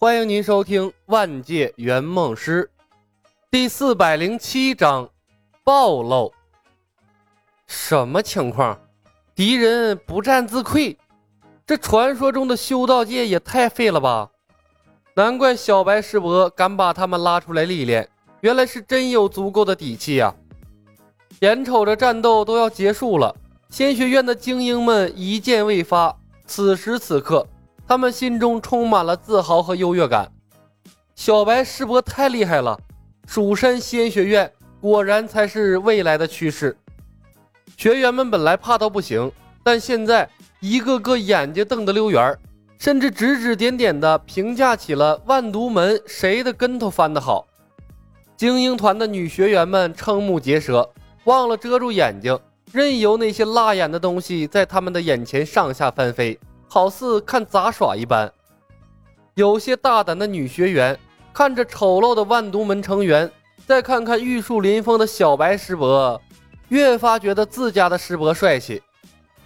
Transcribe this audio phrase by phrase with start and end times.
[0.00, 2.70] 欢迎您收听《万界圆梦师》
[3.50, 5.10] 第四百零七章
[5.64, 6.32] 暴露。
[7.66, 8.80] 什么情况？
[9.34, 10.96] 敌人不战自溃？
[11.66, 14.30] 这传说中的修道界也太废了吧！
[15.14, 18.08] 难怪小白师伯敢把他们拉出来历练，
[18.42, 20.32] 原来是真有足够的底气呀！
[21.40, 23.34] 眼瞅着战斗都要结束了，
[23.68, 27.44] 仙学院的精英们一剑未发，此时此刻。
[27.88, 30.30] 他们心中充满了自豪和优越感。
[31.16, 32.78] 小白师伯太厉害了，
[33.26, 36.76] 蜀山仙学院果然才是未来的趋势。
[37.78, 40.28] 学员们本来怕到不行，但现在
[40.60, 42.38] 一个个眼睛瞪得溜圆儿，
[42.78, 47.46] 甚至指指点点的评价起了万毒门谁的跟头翻得好。
[48.36, 50.86] 精英团的女学员们瞠目结舌，
[51.24, 52.38] 忘了遮住眼睛，
[52.70, 56.38] 任由那些辣眼的东西在他们的眼前上下翻飞。
[56.68, 58.30] 好似看杂耍一般，
[59.34, 60.98] 有些大胆的女学员
[61.32, 63.30] 看着丑陋的万毒门成员，
[63.66, 66.20] 再看看玉树临风的小白师伯，
[66.68, 68.82] 越发觉得自家的师伯帅气。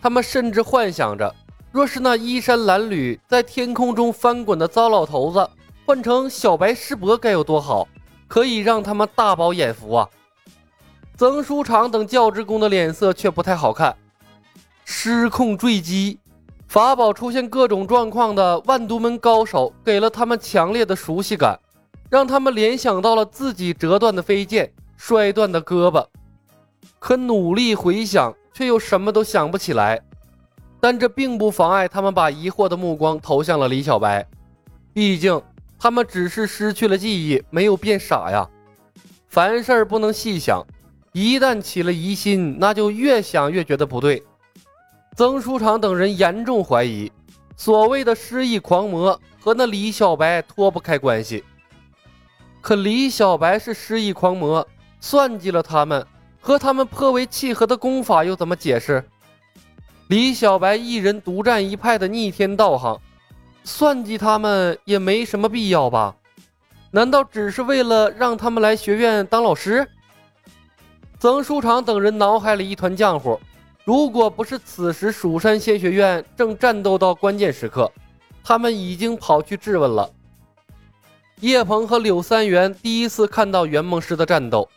[0.00, 1.34] 他们甚至幻想着，
[1.70, 5.50] 若是那衣衫褴褛在天空中翻滚的糟老头子
[5.84, 7.86] 换成小白师伯该有多好，
[8.28, 10.08] 可以让他们大饱眼福啊！
[11.18, 13.94] 曾书长等教职工的脸色却不太好看，
[14.86, 16.19] 失控坠机。
[16.70, 21.58] 法宝出现各种状况的万毒门高手，给了他们强烈的熟悉感，
[22.08, 26.06] 让他们联想到了自己折断的飞剑、摔断的胳膊。
[27.00, 30.00] 可努力回想，却又什么都想不起来。
[30.78, 34.24] 但这并不妨碍他们把疑惑的目光投向了李小白，
[34.92, 35.42] 毕竟
[35.76, 38.48] 他们只是失去了记忆，没有变傻呀。
[39.26, 40.64] 凡事不能细想，
[41.10, 44.22] 一旦起了疑心，那就越想越觉得不对。
[45.16, 47.10] 曾书长等人严重怀疑，
[47.56, 51.44] 所谓的失忆狂魔和那李小白脱不开关系。
[52.60, 54.66] 可李小白是失忆狂魔，
[55.00, 56.06] 算计了他们，
[56.40, 59.04] 和他们颇为契合的功法又怎么解释？
[60.08, 62.98] 李小白一人独占一派的逆天道行，
[63.64, 66.14] 算计他们也没什么必要吧？
[66.90, 69.86] 难道只是为了让他们来学院当老师？
[71.18, 73.38] 曾书长等人脑海里一团浆糊。
[73.90, 77.90] 如果不是此时蜀山仙学院正战斗到关键时刻，
[78.44, 80.08] 他们已经跑去质问了。
[81.40, 84.68] 叶鹏和柳三元第一次看到圆梦师的战斗，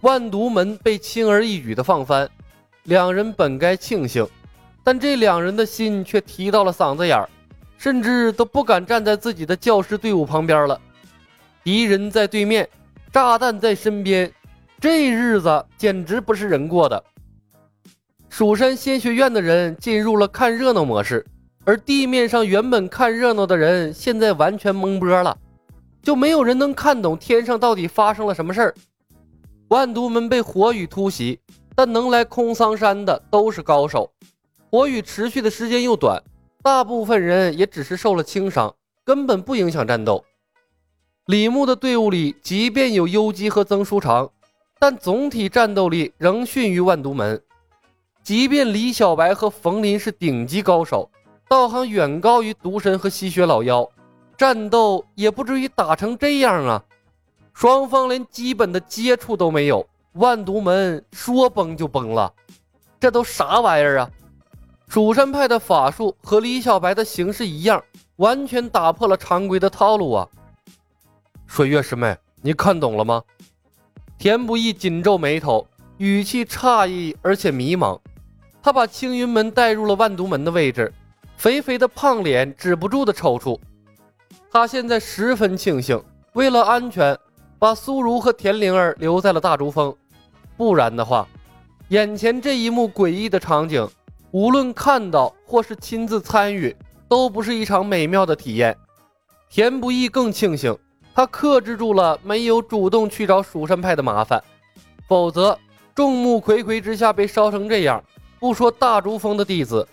[0.00, 2.26] 万毒门被轻而易举的放翻，
[2.84, 4.26] 两人本该庆幸，
[4.82, 7.28] 但这两人的心却提到了嗓子眼儿，
[7.76, 10.80] 甚至都不敢站在自己的教师队伍旁边了。
[11.62, 12.66] 敌人在对面，
[13.12, 14.32] 炸弹在身边，
[14.80, 17.04] 这日子简直不是人过的。
[18.28, 21.24] 蜀山仙学院的人进入了看热闹模式，
[21.64, 25.36] 而地面上原本看热闹的人现在完全懵波了，
[26.02, 28.74] 就没有人能看懂天上到底发生了什么事儿。
[29.68, 31.40] 万毒门被火雨突袭，
[31.74, 34.10] 但能来空桑山的都是高手，
[34.70, 36.22] 火雨持续的时间又短，
[36.62, 40.22] 大部分人也只是受了轻伤，根本不影响战斗。
[41.26, 44.30] 李牧的队伍里即便有幽姬和曾书长，
[44.78, 47.40] 但总体战斗力仍逊于万毒门。
[48.26, 51.08] 即便李小白和冯林是顶级高手，
[51.48, 53.88] 道行远高于毒神和吸血老妖，
[54.36, 56.82] 战斗也不至于打成这样啊！
[57.54, 62.34] 双方连基本的接触都没有，万毒门说崩就崩了，
[62.98, 64.10] 这都啥玩意儿啊？
[64.88, 67.80] 蜀山派的法术和李小白的形式一样，
[68.16, 70.28] 完全打破了常规的套路啊！
[71.46, 73.22] 水月师妹，你看懂了吗？
[74.18, 75.64] 田不易紧皱眉头，
[75.98, 77.96] 语气诧异而且迷茫。
[78.66, 80.92] 他把青云门带入了万毒门的位置，
[81.36, 83.56] 肥肥的胖脸止不住的抽搐。
[84.50, 87.16] 他现在十分庆幸，为了安全，
[87.60, 89.94] 把苏如和田灵儿留在了大竹峰，
[90.56, 91.28] 不然的话，
[91.90, 93.88] 眼前这一幕诡异的场景，
[94.32, 96.74] 无论看到或是亲自参与，
[97.08, 98.76] 都不是一场美妙的体验。
[99.48, 100.76] 田不易更庆幸，
[101.14, 104.42] 他克制住了没有主动去找蜀山派的麻烦，
[105.06, 105.56] 否则
[105.94, 108.02] 众目睽睽之下被烧成这样。
[108.46, 109.84] 不说大竹峰的弟子，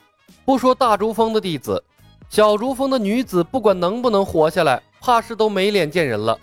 [0.46, 1.84] 不说大竹峰的弟子，
[2.30, 6.38] 小竹峰的女子，不管能不能活下来，怕是都没脸见人了。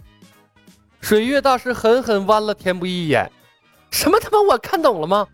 [1.01, 3.31] 水月大师狠狠剜了田不易一眼
[3.93, 4.43] ：“什么他妈？
[4.43, 5.25] 我看懂了吗？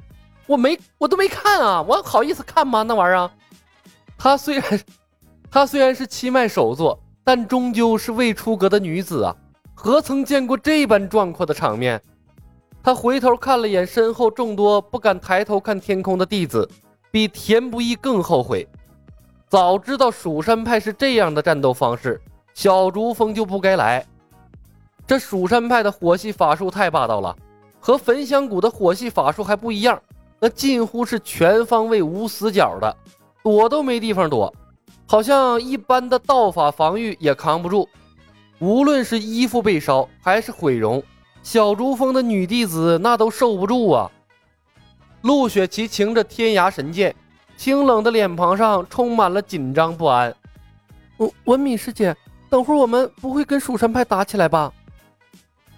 [0.47, 1.81] 我没，我都没看啊！
[1.81, 2.83] 我好意思看吗？
[2.83, 3.31] 那玩意儿？
[4.19, 4.81] 他虽然，
[5.51, 9.35] 他虽然是七脉首座，但终究是未出阁的女子啊，
[9.73, 11.99] 何曾见过这般壮阔的场面？”
[12.87, 16.71] 他回头看了眼身后众多不敢抬头看天空的弟子，
[17.11, 18.65] 比田不易更后悔。
[19.49, 22.21] 早知道蜀山派是这样的战斗方式，
[22.55, 24.07] 小竹峰就不该来。
[25.05, 27.37] 这蜀山派的火系法术太霸道了，
[27.81, 30.01] 和焚香谷的火系法术还不一样，
[30.39, 32.97] 那近乎是全方位无死角的，
[33.43, 34.55] 躲都没地方躲，
[35.09, 37.89] 好像一般的道法防御也扛不住。
[38.61, 41.03] 无论是衣服被烧还是毁容，
[41.47, 44.11] 小竹峰的女弟子那都受不住啊。
[45.23, 47.15] 陆雪琪擎着天涯神剑，
[47.57, 50.35] 清冷的脸庞上充满了紧张不安。
[51.19, 52.17] 文文敏师姐，
[52.51, 54.73] 等会儿我们不会跟蜀山派打起来吧？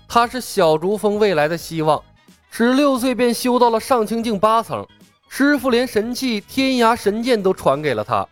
[0.08, 2.02] 她是小竹峰未来的希望，
[2.50, 4.86] 十六岁便修到了上清境八层，
[5.28, 8.26] 师傅连神器天涯神剑都传给了她。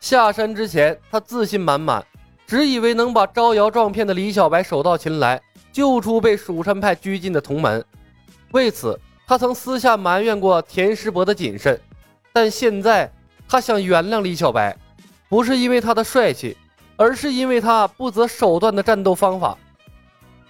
[0.00, 2.04] 下山之前，他自信满满。
[2.46, 5.38] 只以为能把招摇撞骗的李小白手到擒来，
[5.78, 7.84] 救出被蜀山派拘禁的同门。
[8.50, 8.98] 为此，
[9.28, 11.80] 他曾私下埋怨过田师伯的谨慎。
[12.32, 13.08] 但现在，
[13.48, 14.76] 他想原谅李小白，
[15.28, 16.56] 不是因为他的帅气，
[16.96, 19.56] 而是因为他不择手段的战斗方法。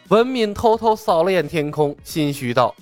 [0.09, 2.75] 文敏偷偷扫了眼天空，心虚道：“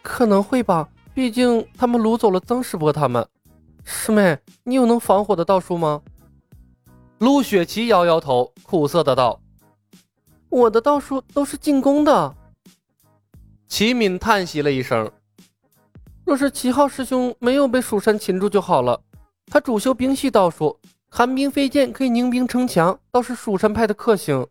[0.00, 3.26] 可能会吧，毕竟他们掳走了曾师伯他们。
[3.84, 6.00] 师妹，你有能防火的道术吗？”
[7.20, 9.38] 陆雪琪摇摇头，苦涩的道
[10.52, 12.36] ：“我的道术都是进攻的。”
[13.66, 15.10] 齐敏叹息了一声
[16.24, 19.00] ：“若是齐浩师兄没有被蜀山擒住就好了。
[19.46, 20.78] 他主修兵系道术，
[21.08, 24.46] 寒冰飞剑可以凝冰城墙，倒是蜀山派的克星。”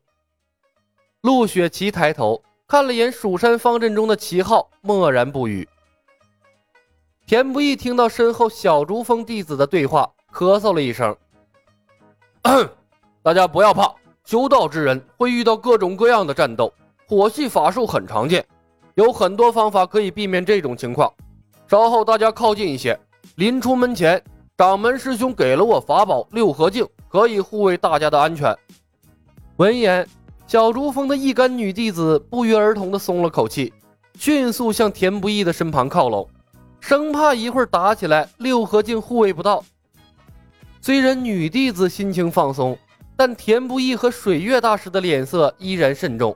[1.22, 5.70] 陆雪琪抬头看了眼蜀山方阵中的齐浩，默然不语。
[7.28, 11.16] 田不易听到身后小竹峰弟子的对话，咳嗽了一声。
[13.22, 13.94] 大家不要怕，
[14.26, 16.72] 修道之人会遇到各种各样的战斗，
[17.08, 18.46] 火系法术很常见，
[18.96, 21.12] 有很多方法可以避免这种情况。
[21.68, 22.98] 稍后大家靠近一些，
[23.36, 24.22] 临出门前，
[24.58, 28.56] 掌门师兄给了我法宝六合镜，可以护卫大家的安全。
[29.58, 30.08] 闻言，
[30.48, 33.74] 小竹峰的一干女弟子不约而同地松了口气，
[34.18, 36.28] 迅速向田不易的身旁靠拢，
[36.80, 39.64] 生怕一会儿打起来，六合镜护卫不到。
[40.82, 42.78] 虽然女弟子心情放松，
[43.24, 46.36] 但田不易和水月大师的脸色依然慎重，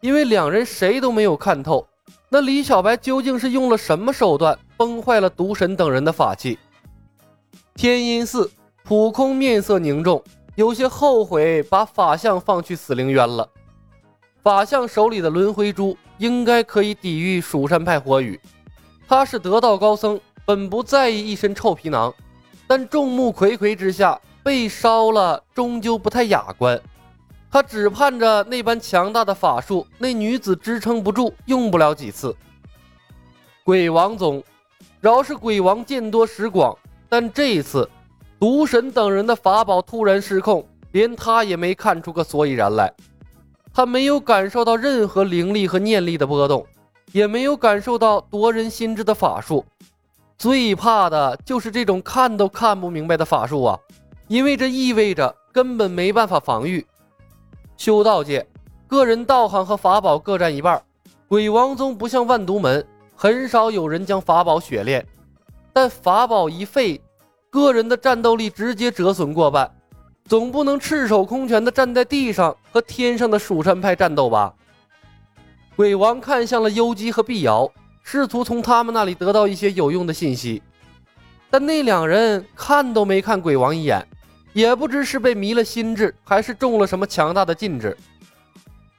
[0.00, 1.84] 因为两人谁都没有看透，
[2.28, 6.56] 那李小白究竟是用了什么手段崩坏了毒神等人的法器。
[7.74, 8.48] 天音寺
[8.84, 10.22] 普空面色凝重，
[10.54, 13.50] 有些后悔把法相放去死灵渊了。
[14.40, 18.38] 法相手里的轮回珠应该可以抵御蜀山派火雨，
[19.08, 22.14] 他是得道高僧，本不在意一身臭皮囊。
[22.68, 26.78] 但众目睽睽之下被烧了，终究不太雅观。
[27.50, 32.36] 他只盼着那般强大的法术，那女子支撑不住，用不了几次。
[33.64, 34.44] 鬼王宗，
[35.00, 36.76] 饶是鬼王见多识广，
[37.08, 37.88] 但这一次，
[38.38, 40.62] 毒神等人的法宝突然失控，
[40.92, 42.92] 连他也没看出个所以然来。
[43.72, 46.66] 他没有感受到任何灵力和念力的波动，
[47.12, 49.64] 也没有感受到夺人心智的法术。
[50.36, 53.78] 最怕的就是这种看都看不明白的法术啊，
[54.34, 56.84] 因为这意味着根本没办法防御。
[57.76, 58.44] 修道界，
[58.88, 60.82] 个人道行和法宝各占一半。
[61.28, 62.84] 鬼王宗不像万毒门，
[63.14, 65.06] 很少有人将法宝血炼，
[65.72, 67.00] 但法宝一废，
[67.48, 69.72] 个人的战斗力直接折损过半。
[70.24, 74.52] 总不能赤手空拳的站在地上和天上的蜀山派战斗吧？
[75.76, 77.70] 鬼王看向了幽姬和碧瑶。
[78.02, 80.60] 试图从他们那里得到一些有用的信息，
[81.50, 84.04] 但那两人看都没看鬼王一眼，
[84.54, 87.94] 也不知是被迷了心智，还是中了什么强大的禁制。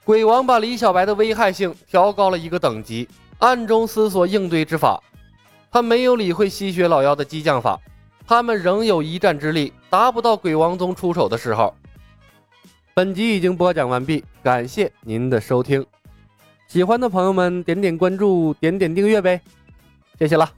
[0.04, 3.08] 鬼王把李小白的危害性调高了一个等级，
[3.38, 5.02] 暗中思索应对之法。
[5.72, 7.80] 他没有理会吸血老妖的激将法，
[8.26, 11.74] 他们仍有一战之力，达不到鬼王宗出手的时候。
[12.94, 15.84] 本集已经播讲完毕，感谢您的收听。
[16.68, 19.40] 喜欢的朋友们，点点关注，点点订阅呗，
[20.18, 20.50] 谢谢了。